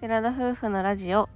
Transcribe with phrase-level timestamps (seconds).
[0.00, 1.28] 寺田夫婦のラジオ。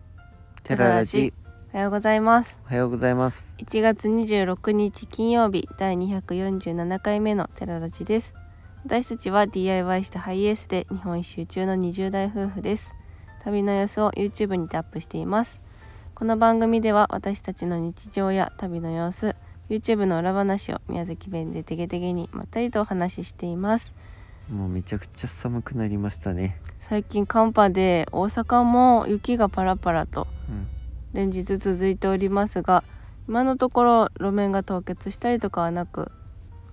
[0.63, 1.35] テララジ。
[1.75, 2.59] おはようございます。
[2.65, 3.55] おはようございます。
[3.59, 8.33] 1月26日金曜日第247回目のテララジです。
[8.87, 12.95] 私たちは DIY したハイエースで日本一周中の20代夫婦です。
[13.43, 15.61] 旅の様子を YouTube にてアップしています。
[16.15, 19.37] この番組では私たちの日常や旅の様子
[19.69, 23.95] YouTube の裏話を宮崎弁でてげてげにまったりとお話ししています
[24.51, 26.61] もうめちゃくちゃ寒くなりましたね。
[26.81, 30.67] 最近寒波で大阪も雪がパラパラとうん。
[31.15, 32.83] 連日続いておりますが
[33.29, 36.11] 今のところ路面が凍結したりとかはなく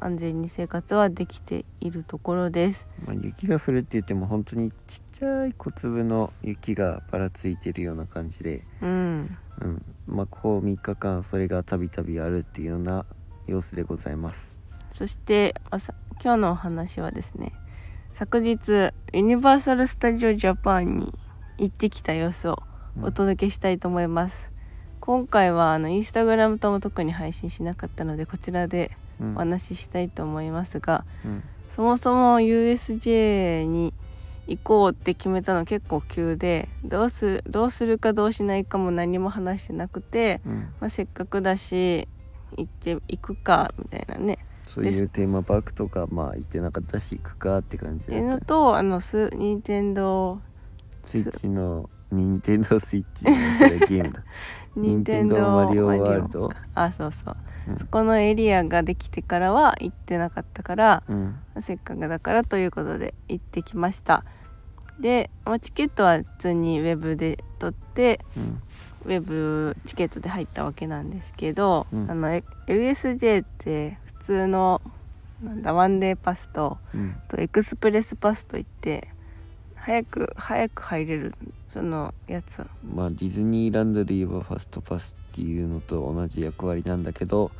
[0.01, 2.87] 安全に生活はできているところです。
[3.05, 9.37] まあ、雪が降るって言っても本当にちっちゃい小粒の雪がばらついてるような感じでうん。
[9.61, 9.85] うん。
[10.07, 13.05] まあここ3日間それがたびたびあるっていうような
[13.45, 14.53] 様子でございます。
[14.91, 17.53] そしてあさ今日のお話はですね
[18.13, 21.13] 昨日ユニバーサル・スタジオ・ジャパンに
[21.57, 22.61] 行ってきた様子を
[22.97, 23.03] うん。
[23.05, 24.51] お届けしたいと思います、
[24.99, 29.35] 今回はあのインスタグラムとも特に配信しなかったのでこちらでうん。
[29.35, 31.43] お話ししたいと思いますが、うん。
[31.69, 33.93] そもそも USJ に
[34.47, 40.73] 行こうって決めたの結構急でどうすどうするかどうしないかも何も話してなくて、うん。
[40.79, 42.07] まあ、せっかくだし
[42.57, 44.39] 行って行くかみたいなね
[44.71, 50.39] そういうテーマパークとかまあ行ってなかったし行くかって感じっていうのとあのス任天堂
[51.03, 54.23] スイッチの任天堂スイッチのそれゲームだ。
[54.75, 56.49] 任天堂マリオワマールド。
[56.75, 57.37] あそうそう、
[57.69, 57.77] うん。
[57.77, 61.35] そこのエリアができてからは行ってなかったからうん。
[61.61, 64.23] せっかくだからということで行ってきました。
[64.99, 68.61] で、まあ、チケットは普通にウェブで取ってうん。
[69.03, 72.11] ウェブチケットで入ったわけなんですけど、うん。
[72.11, 74.81] あのえ USJ って普通の
[75.43, 79.07] なんだワンデーパスとうんとエクスプレスパスといって
[79.75, 81.35] 早く早く入れる
[81.73, 82.65] そのやつ。
[82.83, 87.51] まあディズニーランドで言えばファストパスっていうのと同じ役割なんだけど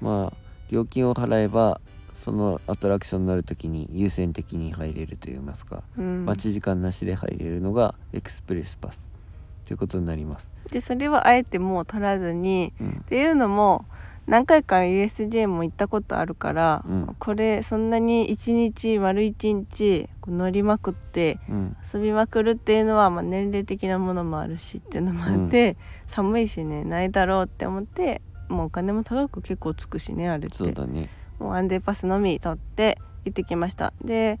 [0.00, 0.36] まあ
[0.70, 1.80] 料金を払えば
[2.14, 6.24] そのアトラクションに乗る時に優先的に入れるといいますか、うん。
[6.24, 9.10] 待ち時間なしで入れるのがエクスプレスパス
[9.66, 10.50] ということになります。
[10.70, 12.90] でそれはあえてもう取らずにうん。
[12.90, 13.84] っていうのも
[14.26, 17.16] 何回か USJ も行ったことあるから、うん。
[17.18, 21.76] これそんなに一日丸一日乗りまくってうん。
[21.94, 25.76] 遊びまくるっていうのは、まあ、年齢的なものもあるしっていうのもあって、
[26.06, 30.56] 寒いしねないだろうって思ってもうお金も高く結構つくしねあれって。
[30.56, 31.08] そうだね。
[31.38, 33.92] もうワンデーパスのみ取って行ってきました。
[34.02, 34.38] で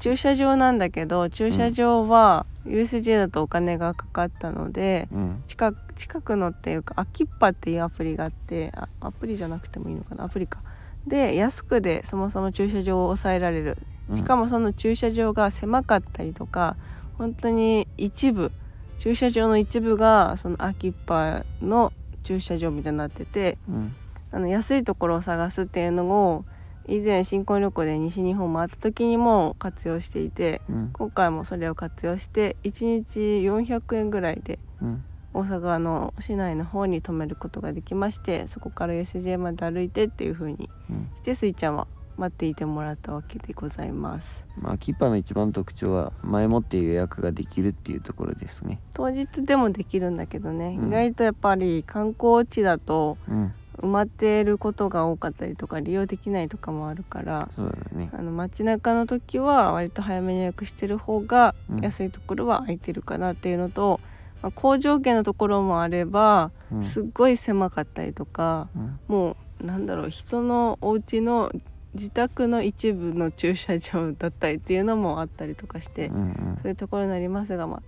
[0.00, 5.42] 駐車場なんだけど駐車場は USJ だとお金がかかったので、うん。
[5.46, 10.24] 近く近くのっていうかアキッパっていうアプリがあってあアプリじゃなくてもいいのかな？
[10.24, 10.60] アプリか。
[11.06, 13.78] で安くでそもそも駐車場を抑えられる。
[14.10, 14.16] うん。
[14.16, 16.76] しかもその駐車場が狭かったりとか
[17.16, 18.50] 本当に一部
[18.98, 23.94] 駐車場の一部がそのアキッパの駐車場みたいになっててうん。
[24.32, 26.44] あの安いところを探すっていうのを
[26.86, 30.90] 以前新婚旅行で西日本回った時にも活用していてうん。
[30.92, 35.04] 今回もそれを活用して1日400円ぐらいでうん。
[35.32, 41.08] 大阪の市内の方に泊めることができましてそこから USJ まで歩いてっていう風にうん。
[41.16, 41.86] してスイちゃんは
[42.16, 44.44] 待っていてもらったわけでございます。
[44.56, 48.80] まあキーパーの一番特徴は前もって予約ができるっていうところですね。
[48.92, 50.88] 当日でもできるんだけどね、うん。
[50.88, 53.52] 意外とやっぱり観光地だとうん
[53.84, 58.10] 埋まっていることが多かったりとか利用できないとかもあるからそうだね。
[58.12, 61.80] あの街中の時は割と早めに予約してる方がうん。
[61.80, 64.00] 安いところは空いてるかなっていうのと、
[64.42, 66.82] まあ、工場圏のところもあればうん。
[66.82, 68.98] すっごい狭かったりとか、うん。
[69.08, 71.52] もうなんだろう人のお家の
[71.94, 76.58] 自宅の一部の駐車場だったりっていうのもあったりとかして、うんうん。
[76.60, 77.82] そういうところになりますがまあ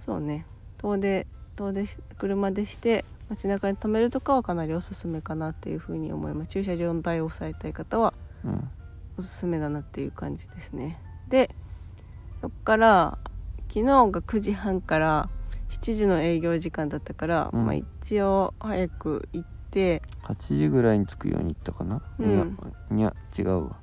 [0.00, 0.46] そうね。
[0.78, 6.48] 遠出遠出し車でして街中に止めるとかはかなりおすすめかなっていうふうに思います。
[6.48, 8.70] 駐車場の代を抑えたい方はうん。
[9.18, 11.02] おすすめだなっていう感じですね。
[11.28, 11.50] で
[12.40, 13.18] そっから
[13.68, 15.28] 昨日が9時半から
[15.70, 17.66] 7時の営業時間だったから、うん。
[17.66, 22.30] まあ一応早く行って8時ぐらいに着くように行ったかな、うん。
[22.30, 22.46] いや
[22.96, 23.76] いや違うわ。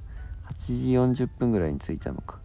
[0.49, 2.39] 8時40分ぐらいに着いたのか。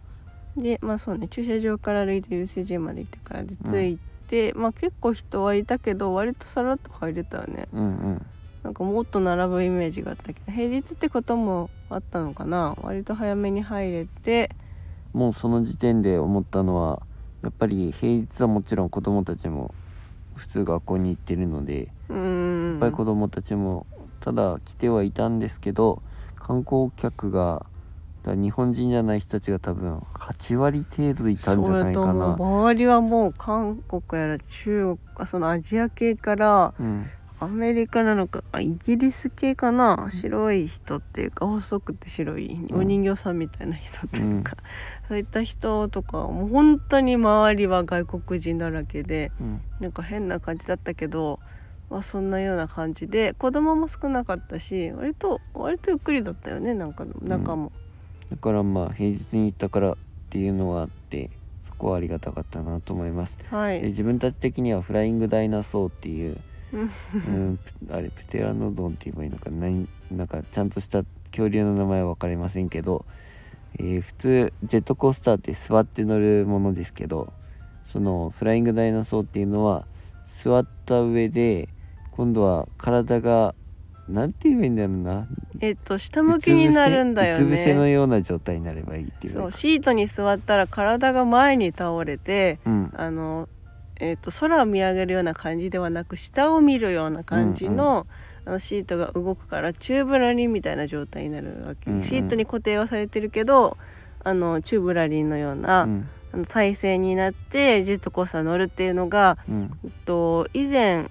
[0.57, 3.99] でまあそうね駐車場から歩いて UCJ まで行ってからで着い
[4.29, 7.67] て、まあ結構人はいたけど割とさらっと入れたよね。
[7.73, 8.25] うんうん。
[8.63, 12.75] なんかもっと並ぶイメージがあったけど平日ってこともあったのかな。
[12.81, 14.51] 割と早めに入れて。
[15.13, 17.01] もうその時点で思ったのは
[17.41, 19.73] やっぱり平日はもちろん子供たちも
[20.35, 22.73] 普通学校に行ってるのでうーん。
[22.75, 23.87] いっぱい子供たちも
[24.19, 26.03] ただ来てはいたんですけど
[26.35, 27.65] 観光客が
[28.23, 32.35] だ日本人じゃない人たちが多分8割程度いたんじゃないかな。
[32.35, 37.05] 周りはもう韓国やら中国そのアジア系からうん。
[37.41, 42.79] アメリカなのかあイギリス系かな白い人っていうか細くて白いうん。
[42.81, 44.57] お人形さんみたいな人っていうか、
[45.07, 49.61] そういった人とかもう本当に周りは外国人だらけでうん。
[49.79, 51.39] なんか変な感じだったけど、
[51.89, 57.71] まあ、そんなような感じで子供も少なかったし割と割とゆっくりだったよねなんか中も。
[58.29, 59.95] だからまあ平日に行ったからっ
[60.29, 61.29] ていうのはあって
[61.63, 63.37] そこはありがたかったなと思います。
[63.49, 66.37] はい、で自分たち的にはフライングダイナソーっていう
[66.71, 66.89] うん。
[67.13, 67.59] うん、
[67.91, 69.67] あれプテラノドンって言えばいいのかな？
[69.67, 73.05] 何なんかちゃんとした恐竜の名前は分かりませんけど、
[73.79, 77.33] えー普通ジェットコースターって座って乗るものですけど
[77.85, 79.87] そのフライングダイナソーっていうのは
[80.27, 81.69] 座った上で
[82.11, 83.55] 今度は体が
[84.09, 85.27] なんて言えばいいんだろうな。
[85.61, 87.91] えっと下向きになるんだようつ伏せのね。
[87.91, 92.91] ような状態になればいいっていうそうシートに座ったら体が前に倒れてうん。
[92.95, 93.47] あの、
[93.99, 98.07] えっと空を見上げるような感じではなく下を見るような感じの,、
[98.45, 102.03] あのシートが動くからチューブラリンみたいな状態になるわけ、うんうん。
[102.03, 103.77] シートに固定はされてるけど
[104.23, 106.07] あのチューブラリンのような、うん。
[106.31, 109.71] あの体勢になってジェットコースター乗るっていうのが、うん。
[110.05, 111.07] と、以前行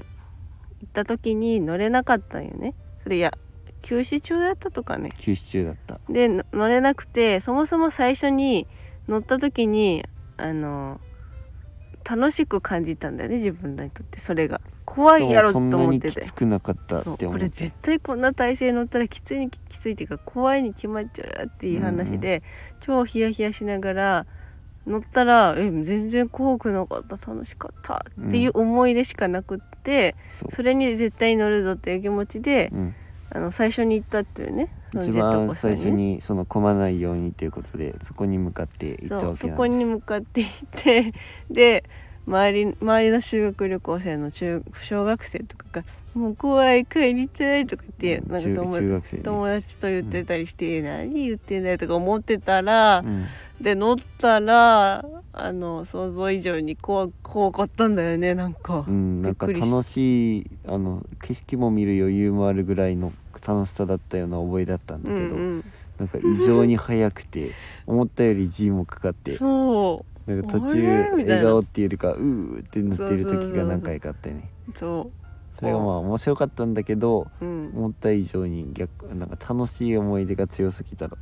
[0.86, 2.74] った時に乗れなかったんよね
[3.08, 3.32] それいや
[3.80, 5.12] 休止中だったとかね。
[5.18, 5.98] 休止中だった。
[6.12, 8.66] での乗れなくてそもそも最初に
[9.08, 10.04] 乗った時に
[10.36, 11.00] あの
[12.04, 14.20] 楽しく感じたんだよね自分らにとって。
[14.20, 14.60] それが。
[14.84, 16.20] 怖いやろと思ってて。
[16.20, 22.42] これ絶対こんな体勢乗ったらきついにきついっていうか怖いに決まっちゃうよっていう話で、
[22.80, 24.26] 超ヒヤヒヤしながら
[24.86, 30.50] 乗ったらえ全然怖くなかった楽しかったっていう思い出しかなくって、そう。
[30.50, 32.94] それに絶対乗るぞっていう気持ちで、うん。
[33.30, 39.48] あの最初に行ったっていうね一番最初にその混まないようにということでそこに向かって行ったわけなんです。
[39.48, 41.14] そこに向かって行って
[41.50, 41.84] で
[42.26, 45.84] 周り周りの修学旅行生の中小学生とかが
[46.18, 53.26] 「もう怖い帰りたい」とか言ってなんか中友中学生ね友達と言ってたりして「何言ってんだよ」とか思ってたら、うん。
[53.60, 63.12] で乗ったらあの想像以上に怖怖かったんだよねなんか、うん、なんか楽しいあの景色も見る余裕もあるぐらいの
[63.46, 65.64] 楽しさだったような覚えだったんだうけど、んうん、
[65.98, 67.50] なんか異常に速くて
[67.86, 70.30] 思ったより G もかかってそう。
[70.30, 74.50] なんか途あ中笑顔っていうよりかうーってなってる時が何回かあってね。
[74.76, 75.10] そ
[75.58, 81.16] それがまあ面白かったんだけどう、うん、思った以上に逆なんか楽しい思い出が強すぎたこ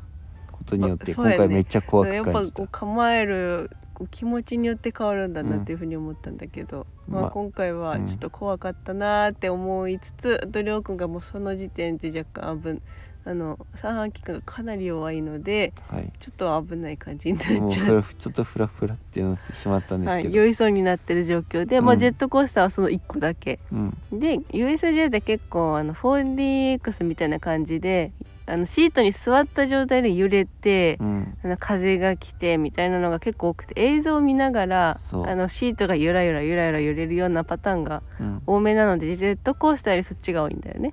[0.66, 2.62] とによって今回めっちゃ怖やっく感じた。
[2.62, 3.70] ぱこう構える
[4.10, 12.82] 気持ちによって変わるんだなっていうふうに思ったんだけど、まあ、まあ今回はちょっと怖かったなーって思いつつ、あとりょうくんがもうその時点で若干危
[13.26, 16.12] あの三半規管がかなり弱いのではい。
[16.20, 18.04] ちょっと危ない感じになっちゃう。
[18.18, 21.98] ちょっとフラフラってなってしまったんですはい、けど、酔いそうになってる状況で、まあ、うん。
[21.98, 23.58] ジェットコースターはその1個だけ。
[23.72, 23.98] うん。
[24.12, 28.12] で USJ で結構あの 4DX みたいな感じで
[28.46, 31.36] あのシートに座った状態で揺れて、うん。
[31.42, 38.42] あの風が来てみたいなのが結構多くて映像を見ながらあのシートがゆらゆらゆらゆら揺れるようなパターンがうん。
[38.46, 40.92] 多めなのでジェットコースターよりそっちが多いんだよね。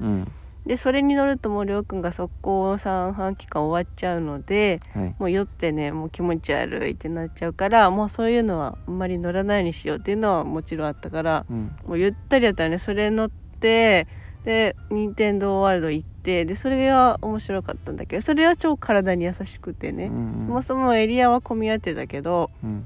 [0.66, 5.16] うんでそれに乗るともうりょうくんが速攻三半期間終わっちゃうのではい。
[5.20, 11.76] もう酔ってねもう気持ち悪いってなっちゃうからもうそういうのはあんまり乗らないようにしようっていうのはもちろんあったからうん。
[11.86, 12.80] もうゆったりだったらね。
[12.80, 14.08] それ乗って
[14.46, 20.46] で任天堂ワールド行ってでそれが面白かったんだけどそれは超体に優しくてね、うん。
[20.46, 22.74] そもそもエリアは混み合ってたけどうん。
[22.76, 22.82] やっ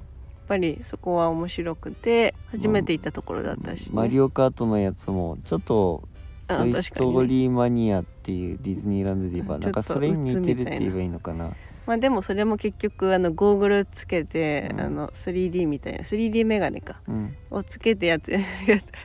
[0.47, 3.89] ぱりそこは面白くて初めて行ったところだったし、ね。
[3.91, 6.03] マリオカートのやつもちょっと
[6.47, 11.51] 「トあイ・ストーリーマニア」っていうディズニーランドで言えばうんなんかそれに似てるって言えばいいのかな。
[11.87, 14.81] まあでもそれも結局あのゴーグルつけて、うん。
[14.81, 17.35] あの 3D みたいな 3D メガネかうん。
[17.49, 18.41] をつけてやつ やっ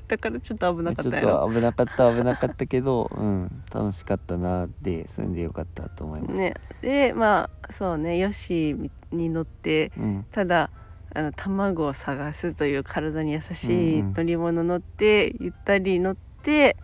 [0.09, 1.47] たからちょっと危なかちょったっやろ。
[1.47, 6.55] と危なかった危なかったけど、うん、楽しかったなって住んでよかったと思います、ね。
[6.83, 10.27] でまあそうねヨッシーに乗ってうん。
[10.33, 10.71] ただ
[11.15, 16.77] あの卵を探すという体に優しい乗り物乗って、ゆったり乗って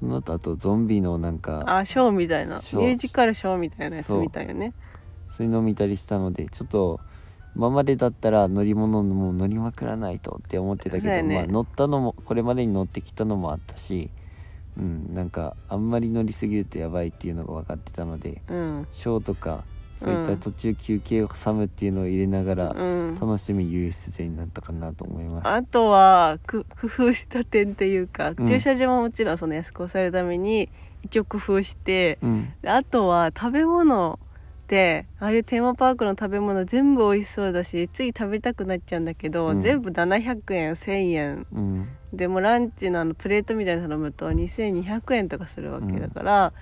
[0.00, 2.56] その後あとゾンビのなんかあショーみたいな。
[2.56, 4.72] ミュージカルショーみたいなやつそう見たよね。
[5.30, 7.00] そういうのを見たりしたのでちょっと
[7.54, 11.36] 今までだったら乗り物もう乗りまくらないとって思ってたけど、そうやね。
[11.36, 14.10] まあ、乗ったのもこれまでに乗ってきたのもあったし、
[14.78, 18.86] うん、なんかあんまり乗りすぎるとやばいっていうのが分かってたのでうん。
[18.92, 19.64] ショーとか
[20.00, 23.18] そういった途中休憩を挟むっていうのを入れながらうん。
[23.20, 25.48] 楽しみ USJ になったかなと思います。
[25.48, 28.46] あとはく 工夫した点っていうか、うん。
[28.46, 30.68] 駐車場ももちろんその安く抑えるために
[31.02, 32.52] 一応工夫してうん。
[32.62, 34.26] であとは食べ物っ
[34.70, 39.60] ってああいうテーマパークの食べ物全部美味しそうだしつい食べたくなっちゃうんだけど、うん。
[39.60, 41.46] 全部700円1000円。
[41.52, 41.88] うん。
[42.12, 46.52] でもランチのあのプレートみたいなの頼むと2200円とかするわけだから、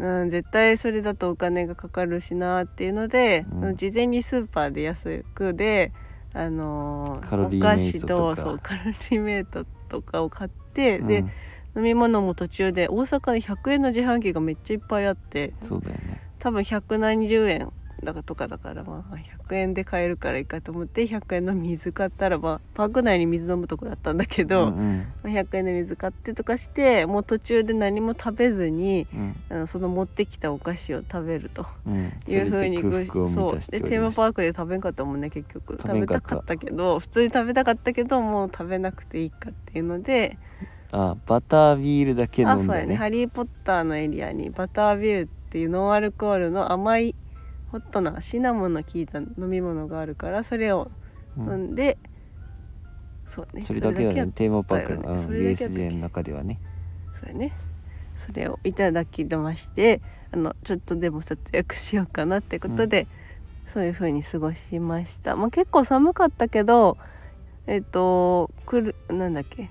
[0.00, 3.76] うん絶対それだとお金がかかるしなっていうので、うん。
[3.76, 5.92] 事前にスーパーで安くで、
[6.32, 11.30] あのーお菓子とそうカロリーメイトとかを買って、でうん。
[11.76, 16.20] 飲み物も途中で大阪に100円の自販機がめっちゃいっぱいあってそうだよね。
[16.40, 17.70] 多分100何十円
[18.02, 19.14] だかとかだからまあ
[19.48, 24.98] 100円で買えるからいいかと思って100円の水買ったらばパーク内に水飲むところだったんだけど、うんうん。
[25.22, 29.06] まあ100円で水買ってとかしてもう途中で何も食べずに
[29.50, 29.66] うん。
[29.66, 31.66] その持ってきたお菓子を食べると
[32.28, 33.60] いうふうにれで空腹をそう。
[33.70, 35.78] でテーマパークで食べんかったもんね結局。
[35.80, 36.20] 食べた。
[36.20, 40.38] かったけど普通に食べたかったけどもう食べなくていいかっていうので
[40.92, 42.96] あバタービールだけ飲あそうやね「んだね。
[42.96, 47.14] ハリー・ポッター」のエリアにバタービールっていうノンアルコールの甘い
[47.72, 50.90] ホットなシナモンの効いた飲み物があるからそれを
[51.38, 51.46] うん。
[51.46, 51.98] 飲んで、
[53.26, 55.50] そうねそれだけだやねテーマパークの、うんね。
[55.50, 56.58] USJ の中ではね。
[57.12, 57.52] そうやね。
[58.16, 60.00] それをいただきまして
[60.32, 63.06] あのちょっとでも節約しようかなってことで、
[63.66, 66.98] そういう風に過ごしました、まあ、結構寒かったけど
[67.66, 69.70] えっ、とくるなんだっけ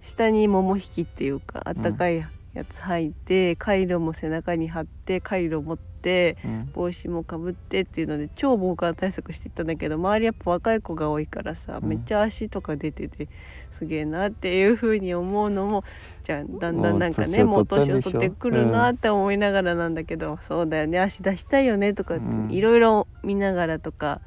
[0.00, 6.70] 下に桃引きっていうかあったかいやつ履いて、カイロも背中に貼ってカイロ持ってうん。
[6.74, 11.88] 帽子もかぶってっていうので超防寒対策していったんだけど周りやっぱ若い子が多いからさ、うん。
[11.88, 13.28] めっちゃ足とか出てて
[13.70, 15.82] すげえなっていう風に思うのも
[16.22, 22.50] じゃあだんだんなんかねももうう年を取ってくるなって思いながらなんだけど、そうだよね足出したいよねとかうん。
[22.50, 24.20] いろいろ見ながらとか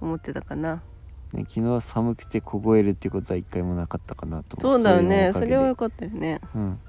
[0.00, 0.82] 思ってたかな。
[1.32, 5.30] ね、昨日は寒くて凍えるってことは一回もなかったかなとそうだよね。
[5.32, 6.40] そそれは良かったよね。
[6.56, 6.80] うん、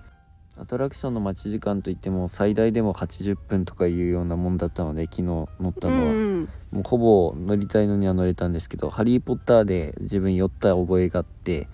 [0.58, 11.68] アトラクションの待ち時間といっても最大でも80分とかいうようなもんだったので昨日乗ったうんのは、うんもうほぼ乗りたいのには乗れたんですけど「ハリー・ポッター」で自分酔った覚えがあって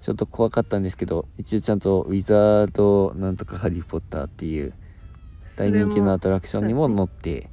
[0.00, 4.72] ちょっと怖かったんですけど一応ちゃんと「ウィザードなんとかハリー・ポッター」っていう
[5.56, 7.50] 大人気のアトラクションにも乗って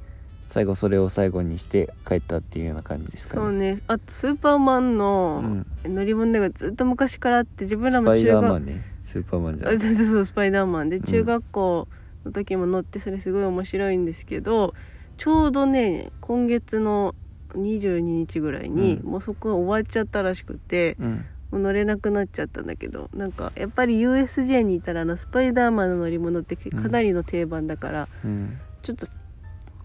[0.48, 3.76] 最後それを最後にして帰ったっていうような感じですかそうね。
[3.76, 5.44] ねあとスーパーマンの
[5.86, 5.96] うん。
[5.96, 11.88] 乗り物がずっと昔からあって自分らも中学ねスーパーマンじゃあないそうスパイダーマンでん中学校
[12.26, 14.74] の時も乗ってそれすごい面白いんですけど、
[15.18, 17.14] ちょうどね今月の
[17.50, 19.12] 22日ぐらいに、うん。
[19.12, 21.26] もうそこが終わっちゃったらしくてうん。
[21.52, 28.58] もう乗れなくなっちゃったんだけどなんかやっぱり USJ にいたらあのスパイダーマンの乗り物ってかなりの定番だから、うん。
[28.82, 29.06] ちょっと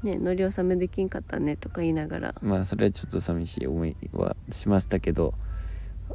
[0.02, 2.34] ね乗り納めできんかったねとか言いながら。
[2.40, 5.34] まあそれはちょっと寂しい思いはしましたけど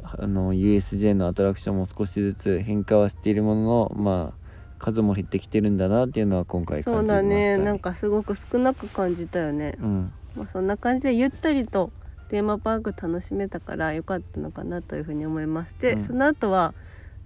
[0.02, 4.44] あの USJ のアトラクションも少しずつ変化はしているもののまあ
[4.78, 7.64] 数も減ってきてるんだなっていうのは今回そう感じましただねね。
[7.64, 9.76] なんかすごく少なく感じたよね。
[9.80, 11.90] うんまあ、そんな感じでゆったりと
[12.28, 16.74] テーマパーク楽しめたから良かったのかなというふうに思いまして、うんその後は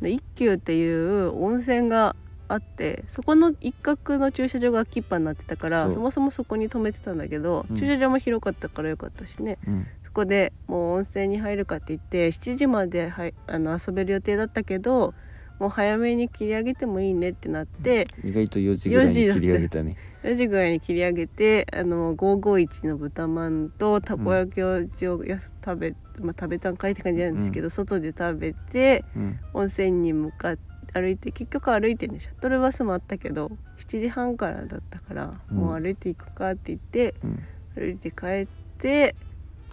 [0.03, 2.15] 一休っていう温泉が
[2.49, 7.77] あってそこの一角の駐車場が空きっぱになってたからそもそもそこに止めてたんだけど、うん。
[7.77, 9.59] 駐車場も広かったから良かったしね。
[9.67, 9.87] うん。
[10.03, 15.15] そこでもう温泉に入るかって言って7時まではいあの遊べる予定だったけど
[15.59, 19.97] もう早めに切り上げてもいいねってなって、意外と4時ぐらいに4時だった切り上げたね。
[20.23, 29.39] 4時ぐらいに切り上げてあの551の豚まんとたこ焼きを一応やす食べ、まあ、食べたんかいって感じなんですけど、外で食べてうん。
[29.53, 30.63] 温泉に向かって
[30.93, 35.57] 歩いて結局歩いてねシャトルバスもあったけど7時半からだったから、うん。
[35.57, 37.43] もう歩いていくかって言ってうん。
[37.75, 38.47] 歩いて帰っ
[38.79, 39.15] て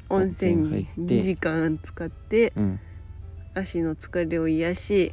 [0.10, 1.16] 温泉に温泉入って。
[1.16, 2.80] 2時間使ってうん。
[3.54, 5.12] 足の疲れを癒し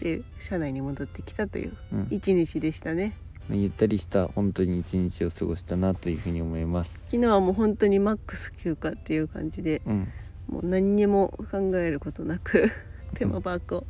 [0.00, 2.08] で車内に戻ってきたといううん。
[2.10, 3.14] 一日でしたね。
[3.48, 7.02] まあゆったりした本当に一日を過ごしたなというふうに思います。
[7.06, 10.08] 昨日はもう本当にマックス休暇っていう感じでうん。
[10.48, 12.70] もう何にも考えることなく
[13.14, 13.86] テーマパークを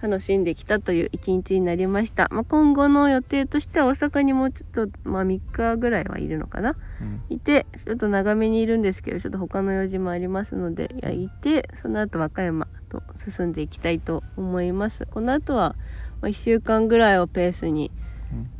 [0.00, 6.76] 楽しんできたという一日になりました、まあ、今後の予定としては大阪にもうちょっと、まあ、3日ぐらいはいるのかな。
[7.00, 7.22] うん。
[7.28, 15.06] いてちょっと長めにいるんですけどちょっと他の用事もありますのでいてその後和歌山と進んでいきたいと思います。
[15.06, 15.74] この後は
[16.22, 17.90] 1週間ぐらいをペースに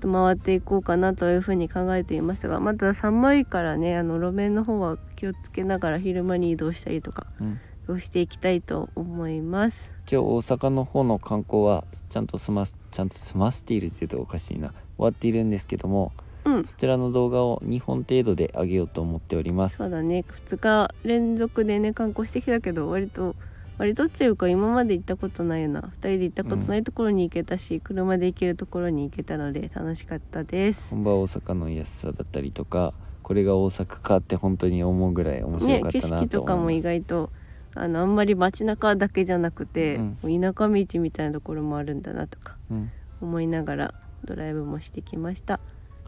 [0.02, 0.12] うん。
[0.12, 7.60] 回っていこうかなというふうに考えていましたがまだ寒いからねあの路面の方は気をつけながら昼間に移動したりとかうん。
[7.88, 14.70] をしていきたいと思います今日大阪の方の観光はちゃんと済ますちゃんと済ませているって言うとおかしいな。
[14.70, 16.12] 終わっているんですけども
[16.46, 16.64] うん。
[16.64, 19.76] そちらの動画を2本程度で上げようと思っております。
[19.76, 20.24] そうだね。
[20.46, 23.36] 2日連続でね観光してきたけど割と
[23.76, 25.82] 割とっていうか今まで行ったことないような。
[25.82, 30.88] 2人で行ったことないところに行けたし、車で行けるところに行けたので楽しかったです。
[30.88, 37.30] 本場大阪の安さだったりとかこれが大阪かって本当に思うぐらい面白ね景かったな色とかも意と思います、外と
[37.74, 40.40] あのあんまり街中だけじゃなくて、うん。
[40.40, 42.90] 田舎道みたいなところもあるんだなとかうん。
[43.20, 43.94] 思いながら
[44.24, 45.60] ドライブもしてきました。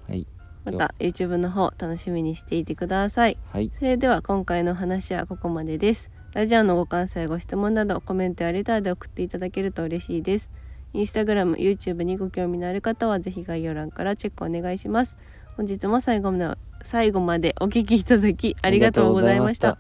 [0.09, 0.27] はい。
[0.65, 3.39] また YouTube の方楽しみにしていてください。
[3.53, 3.71] はい。
[3.79, 6.11] それでは今回の話はここまでです。
[6.33, 10.51] ラジオのご感想やご質問などコメントやレターで送っていただけると嬉しいです。
[10.93, 15.17] インスタグラム YouTube にご興味のある方はぜひ概要欄からチェックお願いします。
[15.57, 19.79] 本日も最後まで最後までお聞きいただきありがとうございました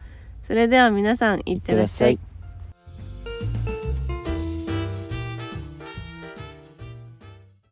[0.50, 2.18] それでは皆さんいってらっしゃい。